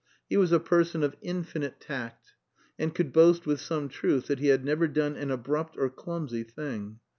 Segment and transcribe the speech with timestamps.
[0.27, 2.33] He was a person of infinite tact,
[2.79, 6.41] and could boast with some truth that he had never done an abrupt or clumsy
[6.41, 6.99] thing.